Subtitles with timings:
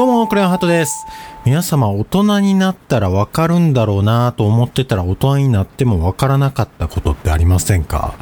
[0.00, 1.04] どうも、クレヨンハートです。
[1.44, 8.14] 皆様、大人になったらわかるんだろうなと思ってたら大人になってもわからなかったことってありませんか？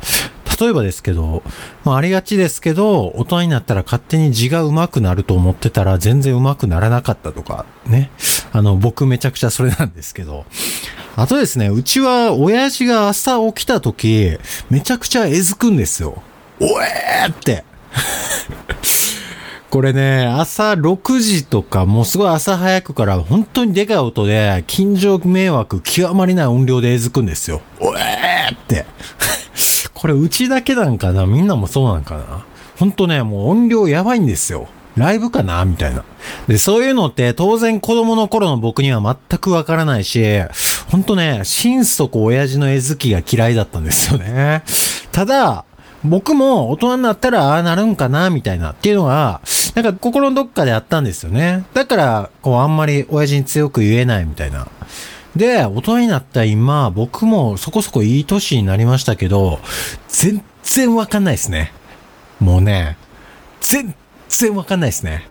[0.61, 1.45] 例えばですけど、
[1.85, 8.11] まあありがちですけど、大人になったら勝手に字が上手くなると思ってたら全然上手くならなかったとか、ね。
[8.51, 10.47] あの、僕めちゃくちゃそれなんですけど。
[11.15, 14.37] あとですね、うちは親父が朝起きた時、
[14.69, 16.25] めちゃくちゃえずくんですよ。
[16.59, 17.63] おえーって。
[19.71, 27.61] これね、朝6時とか、もうすごい朝早くから、本当にでかい音で、近所迷惑極まりない音量でえずくんですよ。
[27.79, 28.87] おえーって。
[29.93, 31.27] これうちだけなんかな？
[31.27, 32.45] みんなもそうなんかな？
[32.79, 34.69] ほんとね、もう音量やばいんですよ。
[34.97, 35.65] ライブかな？
[35.67, 36.03] みたいな。
[36.47, 40.25] で、そういうのって当然子供の頃の僕には全くわからないし、
[40.91, 44.63] ほんとね、心底親父の絵好きが嫌いだったんですよね。
[45.13, 45.65] ただ、
[46.05, 48.31] 僕も大人になったらああなるんかな？
[48.31, 49.41] みたいなっていうのが、
[49.79, 51.65] なんか心のどっかであったんですよね。
[51.73, 54.67] だから、こうあんまり親父に強く言えないみたいな。
[55.37, 59.61] で、大人になった今、僕もそこそこいい年になりましたけど、
[60.09, 61.73] 全然わかんないですね。
[62.41, 62.97] もうね、
[63.61, 63.95] 全
[64.29, 65.29] 然わかんないですね。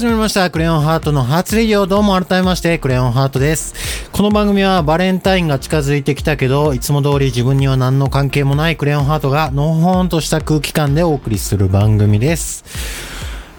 [0.00, 0.48] 始まりました。
[0.48, 4.08] クレヨンハートの初レギオどうも改めまして、クレヨンハートです。
[4.12, 12.64] この番組はバレンタインが近づいてきたけど、いつも通り自分には何の関係もないクレヨンハートがのほほんとした空気感でお送りする番組です。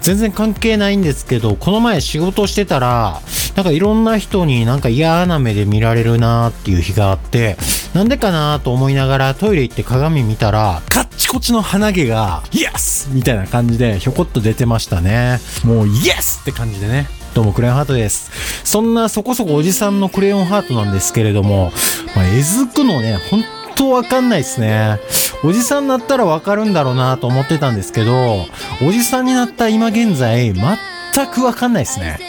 [0.01, 3.21] 全然関係ないんですけど、この前仕事してたら、
[3.55, 7.55] なんかいろんな人になんか嫌な目で見られるなーっていう日があって、
[7.93, 10.81] なんでかなーと思いながらトイレ行って鏡見たら、
[11.31, 15.39] カッチコチの鼻毛が、イエスみたいな感じでひょこっと出てましたね。
[15.63, 17.07] もうイエスって感じでね。
[17.33, 18.65] どうもクレヨンハートです。
[18.65, 21.71] そんなそこそこおじさんのクレヨンハートなんですけれども、
[22.17, 23.45] まあ、えずくのね、本
[23.77, 24.99] 当わかんないですね。
[25.45, 28.45] おじさんになったらわかるんだろうなと思ってたんですけど、
[28.85, 32.19] おじさんになった今現在、全くわかんないですね。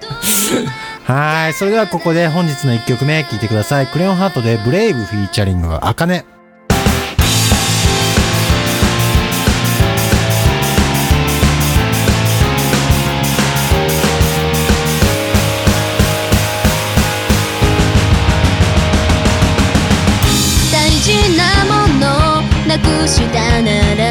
[1.04, 1.52] はい。
[1.52, 3.86] それではここで本日の1曲目聴いてください。
[3.86, 6.24] クレヨンハートでブレイブフィーチャリングあかね。
[21.36, 22.04] なもの
[22.66, 24.02] なくしたなら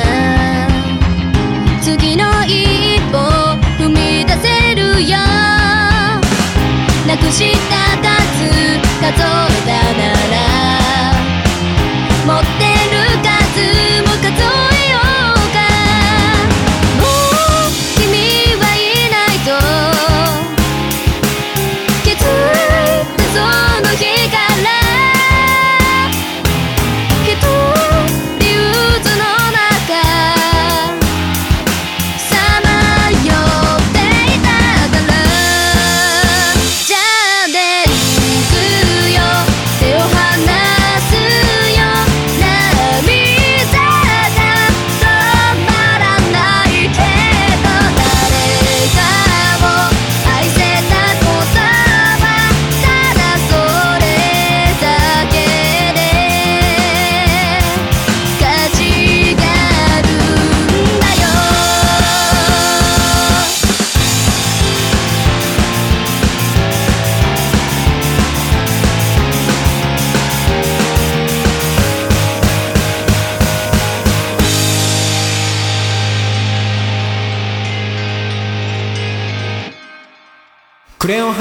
[1.82, 3.18] 次の一歩
[3.78, 5.18] 踏み出せるよ。
[7.08, 10.02] なくした数数えたな
[10.32, 10.45] ら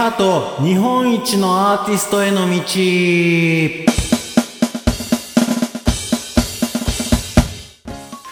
[0.05, 2.61] ハート日本一のアーティストへの道。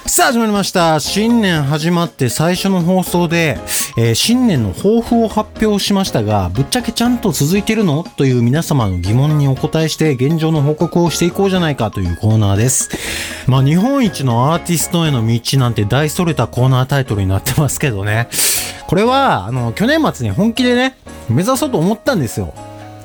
[0.06, 1.00] さあ始まりました。
[1.00, 3.58] 新年始まって最初の放送で、
[3.96, 8.04] えー新年の抱負を発表しましたが、ぶっちゃけちゃんと続いてるの？
[8.18, 12.90] という皆様の疑問にお答えして現状の報告をしていこうじゃないかというコーナーです。
[13.46, 18.28] まあ日本一のアーティストへの道なんて大それたコーナータイトルになってますけどね。
[18.86, 20.98] これは、あの、去年末に本気でね、
[21.32, 22.52] 目指そうと思ったんですよ。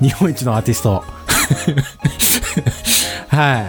[0.00, 1.02] 日本一のアーティスト。
[3.28, 3.64] はい。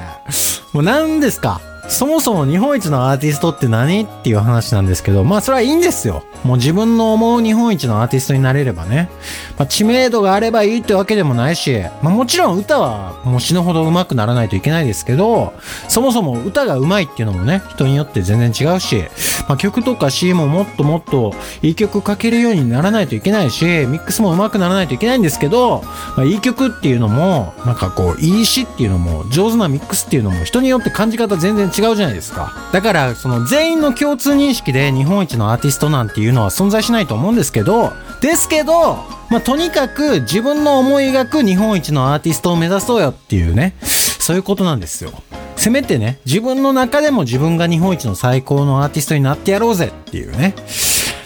[0.73, 1.61] もう何ですか？
[1.87, 4.03] そもそも日本一のアーティストって何？
[4.03, 6.23] っていう話なんですけど、まあそれはいいんですよ。
[6.43, 9.09] もう自分の思う日本一のアーティストになれればね。
[9.57, 15.53] まあ知名度があればいいってわけでもないし、まあもちろん歌はもう死ぬほど上手くならないといけないですけど、
[15.87, 19.03] そもそも歌が上手いっていうのもね、人によって全然違うし、
[19.47, 25.83] まあ曲とか詩ももっともっといい曲書けるようにならないといけないし、ミックスも上手くならないといけないんですけど、
[26.15, 32.69] まあいい曲っていうのも、なんかこう、いい詩っていうのも、上手なミックスっていうのも人によって感じ方全然違うじゃないですか。
[32.71, 37.91] だから、その全員の共通認識で日本一のアーティストなんていううのは存在しないと思うんですけど、
[38.21, 38.97] ですけど、
[39.29, 45.11] まあ、とにかく自分の思い描く日本一のアーティストを目指そうよっていうね、そういうことなんですよ。
[45.55, 50.55] せめてね、自分の中でも自分が日本一の最高のアーティストになってやろうぜっていうね。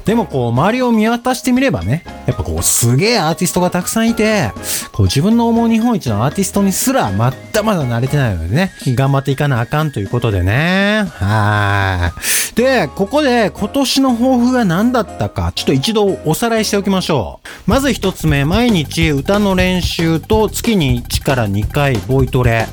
[0.05, 4.51] でもこう、周りを見渡してみればね、やっぱこう、すげえアーティストがたくさんいて、
[4.91, 11.05] こう、自分の思う日本一のアーティストにすらまだまだ慣れてないのでね、頑張っていかなあかんということでね。
[11.19, 12.55] はい。
[12.55, 17.47] で、ここで今年の抱負が何だったか、ちょっと一度おさらいしておきましょう。
[17.65, 22.67] まず一つ目、毎日歌の練習と月に1から2回ボイトレ。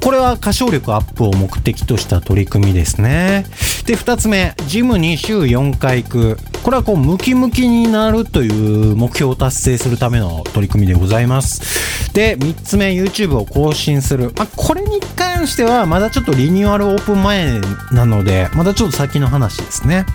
[0.00, 3.44] これは歌唱力アップを目的とした取り組みですね。
[3.86, 6.38] で、二つ目、ジムに週4回行く。
[6.70, 12.12] これはこう、ムキムキになるという目標を達成するための取り組みでございます。
[12.12, 14.32] で、三つ目、YouTube を更新する。
[14.36, 20.06] まあ、これに関しては、まだちょっとリニューアルオープン前なので、まだちょっと先の話ですね。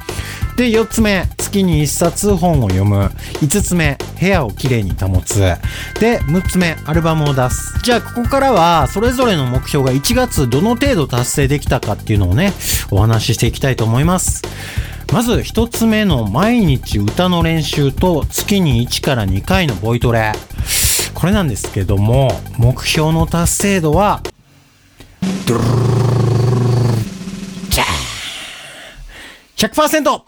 [0.55, 3.11] で、4つ目、月に1冊本を読む。
[3.41, 5.41] 5つ目、部屋をきれいに保つ。
[5.99, 7.77] で、6つ目、アルバムを出す。
[7.83, 12.53] じゃあ、ここからは、それぞれの目標が1月どの程度達成できたかっていうのをね、
[12.91, 14.41] お話ししていきたいと思います。
[15.11, 20.33] まず1つ目の毎日歌の練習と月に1から2回のボイトレ。
[21.13, 24.21] これなんですけども、目標の達成度は、
[25.47, 30.21] ドゥルルルルルじゃー 100%!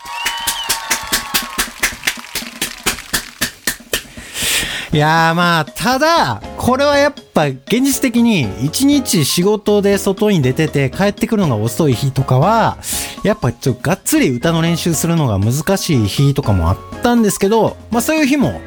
[4.94, 12.78] いやーまあ、ただ、これはやっぱ現実的に一日仕事で外に出てて帰ってくるのが遅い日とかは、
[13.24, 18.62] やっぱちょっとがっつり歌の練習するのが難しい日とかもあったんですけど、まあそういう日も、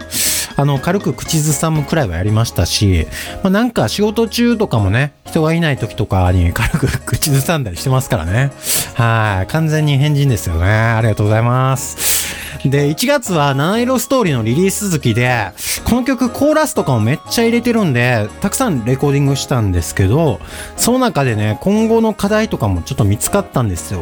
[0.57, 3.07] あの、軽く口ずさむくらいはやりましたし、
[3.43, 8.51] まあなんか仕事中とかもね、人がいない時とかに 軽く口ずさんだりしてますからね。
[8.95, 9.51] はい。
[9.51, 10.67] 完全に変人ですよね。
[10.69, 12.20] ありがとうございます。
[12.65, 15.53] で、1月は七色ストーリーのリリース月で、
[15.85, 20.41] この曲コーラスとかもめっちゃ入れてるんで、たくさんレコーディングしたんですけど、
[20.77, 24.01] その中でね、今後の課題とかもちょっと見つかったんですよ。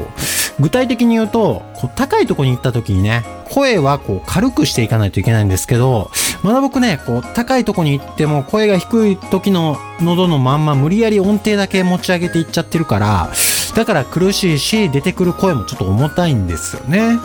[0.60, 6.10] 具体的に言うと、こう高いとこに行った時にね、声はこう軽くしていかないといけないんですけど、
[6.42, 13.30] まだ僕ね、こう高いとこに行っても声が低い時の喉のまんま無理やり音程だけ持ち上げていっちゃってるから、
[13.74, 17.18] だから苦しいし、出てくる声もちょっと重たいんですよね。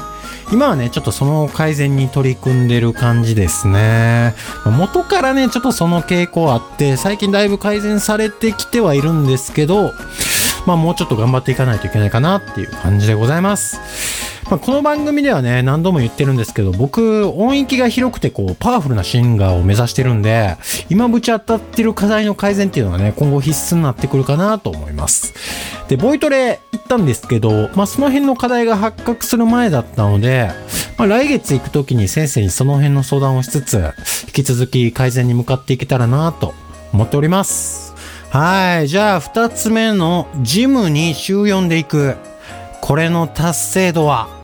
[0.51, 4.35] 今はね、ちょっとその改善に取り組んでる感じですね。
[4.65, 9.93] 元からね、ちょっとその傾向あって、最近だいぶ改善されてきてはいるんですけど、
[10.65, 14.22] まあもうちょっと頑張っていかないといけないかなっていう感じでございます。
[14.53, 20.57] まあ、この番組ではね、何度も言ってるんですけど、僕、音域が広くてこう、パワフルなシンガーを目指してるんで、
[20.91, 25.33] 今ぶち当たってる課題の改善っていうのはね、今後必須になってくるかなと思います。
[25.88, 30.51] で、ボイトレ行ったんですけど、まあ、その辺の課題が発覚する前だったので、
[31.00, 33.91] まあ、来月行く時に先生にその辺の相談をしつつ、
[34.27, 36.53] 引き続き改善に向かっていけたらなと
[36.93, 37.95] 思っております。
[38.29, 38.88] はい。
[38.88, 42.17] じゃあ、二つ目のジムに週4で行く。
[42.81, 44.42] これの達成度は、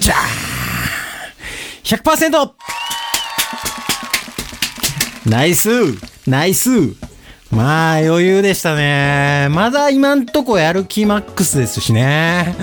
[0.00, 2.50] じゃー !100%!
[5.28, 5.68] ナイス
[6.28, 6.70] ナイス
[7.50, 9.48] まあ余裕でしたね。
[9.50, 12.54] まだ今んとこやる気マックスですしね。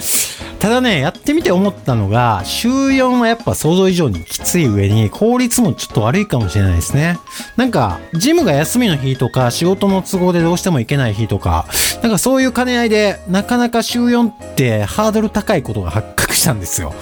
[0.64, 7.20] ただね、やってみて思ったのが、週4はやっぱ想像以上にきつい上に効率もちょっと悪いかもしれないですね。
[7.58, 11.66] なんか、ジムが休みの日とか仕事の都合でどうしても行けない日とか、
[12.02, 16.94] なんかそういう兼ね合いで、なかなか週4ってハードル高いことが発覚したんですよ。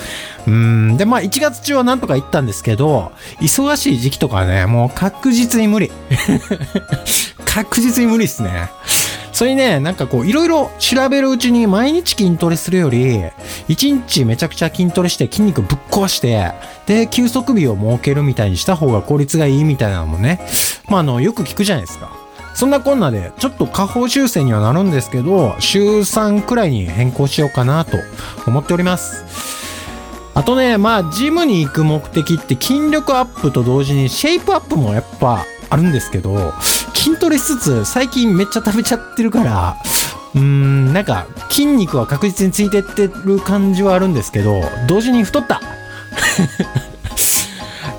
[0.48, 0.98] うん。
[0.98, 5.92] で、まあ1月中はなんとか行ったんですけど、忙しい時期とかね、もう確実に無理。
[7.46, 8.72] 確実に無理っすね。
[9.42, 13.24] それね、なんかこう、いろいろ調べるうちに毎日筋トレするより、
[13.68, 16.52] 一日めちゃくちゃ筋トレして筋肉ぶっ壊して、
[16.86, 20.48] で、休息日を設けるみたいにした方が効率がいいみたいなのもね、
[20.90, 22.16] まああの、よく聞くじゃないですか。
[22.54, 27.98] そんなこんなで、ちょっと下方修正にはなるんですけど、週3くらいに変更しようかなと
[28.46, 29.26] 思っております。
[30.36, 36.54] あとね、まあ、ジムに行く目的って筋力アップと同時にシェイプアップもやっぱあるんですけど、
[36.94, 39.78] 筋トレしつつ、最近めっちゃ食べちゃってるから、
[40.34, 45.62] うーん、なんか、筋肉は確実についてってる感じはあるんですけど、同時に太った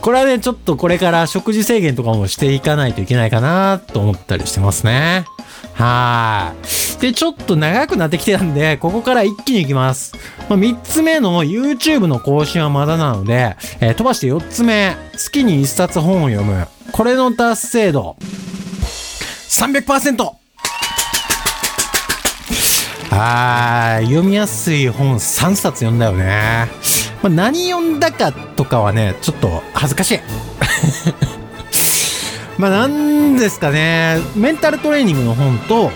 [0.01, 5.25] これはね、ちょっとこれから食事制限とかもしていかないといけないかなと思ったりしてますね。
[5.75, 6.53] は
[6.99, 7.01] い。
[7.01, 10.13] で、ちょっと長くなってきてたんで、ここから一気に行きます。
[10.49, 16.67] まあ、3つ目の YouTube の更新はまだなので、えー飛ばして4つ目、月に1冊本を読む。
[16.93, 18.17] これの達成度、
[19.53, 20.33] 300%!
[23.11, 26.69] あー、読みやすい本3冊読んだよね。
[27.23, 30.21] まあ、何読んだかとかはね、ちょっと恥ずかしい。
[32.57, 35.91] まあ、なんですかね、メンタルトレーニングの本と、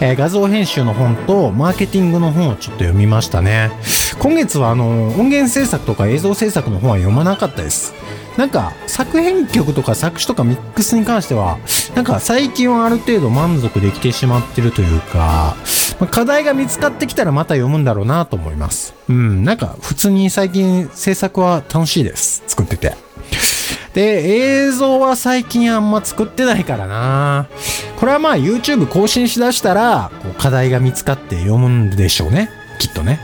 [0.00, 3.72] えー画像編集の本と、マーケティングの本をちょっと読みましたね。
[4.20, 7.92] 今月はあの、音源制作とか映像制作の本は読まなかったです。
[8.36, 11.58] なんか、作編曲とか作詞とかミックスに関しては、
[12.00, 15.54] なんか最近はある程度満足できてしまってるというか、
[16.00, 18.94] まあ課題が見つかってきたらまた読むんだろうなと思います。
[19.10, 22.42] うん、なんか普通に最近制作は楽しいです。
[22.46, 22.94] 作ってて。
[23.92, 27.48] で、映像は最近あんま作ってないからな。
[27.98, 32.48] これはまあ YouTube 更新しだしたら、こう課題が見つかって読むんでしょうね。
[32.78, 33.20] きっとね。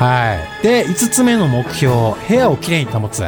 [0.00, 0.64] はい。
[0.64, 3.22] で、5つ目の目標、部屋をきれいに保つ。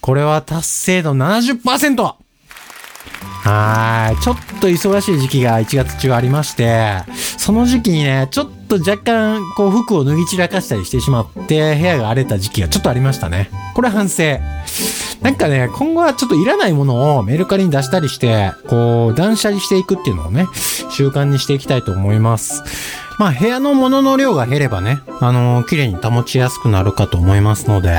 [0.00, 2.25] これは達成度 70%!
[3.46, 4.20] はい。
[4.20, 7.04] ちょっと忙しい時期が1月中ありまして、
[7.38, 13.48] その時期にね、ちょっと若干、こう服を脱ぎ散らかしたりしてしまって、部屋が荒れた時期がちょっとありましたね。
[13.76, 14.40] これ反省。
[15.22, 20.48] なんかね、今後はちょっといらないものをメルカリに出したりして、こう、断捨離していくっていうのをね、
[20.90, 22.64] 習慣にしていきたいと思います。
[23.18, 27.98] まあ、部屋の物の量が減ればね、あのー綺麗に保ちやすくなるかと思いますので。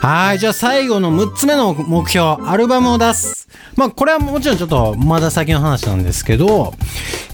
[0.00, 3.48] はい、じゃあ最後の6つ目の目標、アルバムを出す。
[3.74, 6.74] まあ、これはもちろんちょっとまだ先の話なんですけど、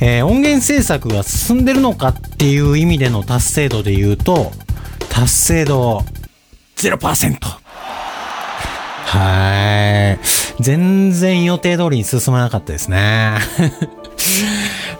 [0.01, 4.51] えー音源制作が進んでるのかっていう意味での達成度で言うと、
[5.11, 6.03] 達成度
[6.77, 7.37] 0%。
[9.05, 10.19] はーい。
[10.61, 13.35] 全然予定通りに進まなかったですね。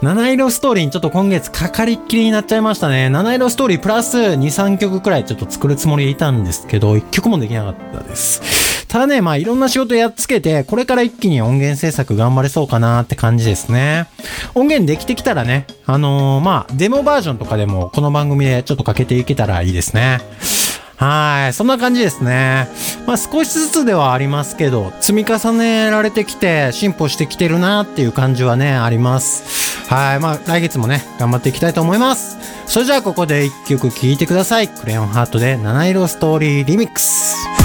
[0.03, 3.09] 七色ストーリーにちょっと今月かかりっきりになっちゃいましたね。
[3.09, 8.89] 七色ストーリープラス2、3曲くらいちょっと作るつもりでいたんですけど、1曲もできなかったです。
[8.89, 14.09] ただね、まあいろんな仕事やっつけて、これから一気に音源制作頑張れそうかなって感じですね。
[14.57, 20.19] 音源できてきたらね、あのーまあデモバージョンとかでもこの番組でちょっとかけていけたらいいですね。
[20.97, 21.53] はい。
[21.53, 22.67] そんな感じですね。
[23.07, 29.72] まあ少しずつではありますけど、積み重ねられてきて進歩してきてるなっていう感じはね、あります。
[29.93, 30.21] はい。
[30.21, 32.39] まあ来月もね、頑張っていきたいと思います。
[32.67, 34.69] それじゃあここで一曲聴いてください。
[34.69, 37.62] クレヨンハートで七色ストーリーリミックス。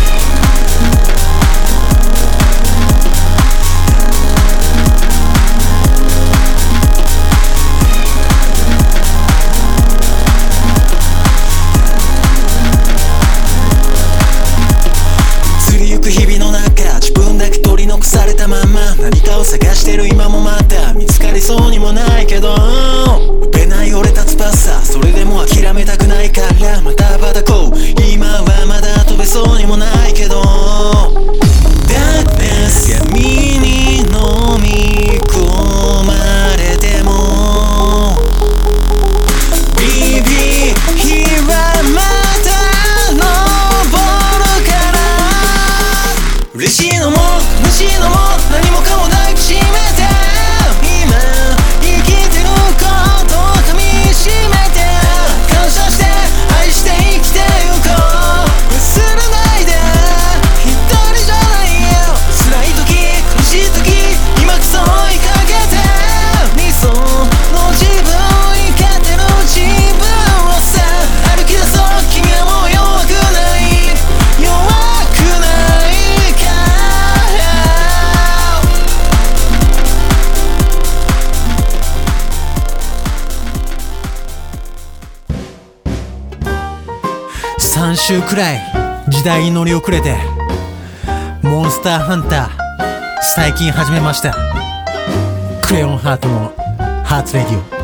[88.08, 88.62] 週くらい
[89.10, 90.16] 時代に乗り遅れて
[91.44, 94.34] モンスターハンター最近始めました。
[95.62, 96.54] クレヨンハートの
[97.04, 97.77] ハーツレディオ。